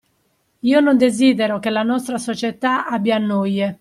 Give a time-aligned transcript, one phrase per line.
[0.61, 3.69] Io non desidero che la nostra Società abbia noie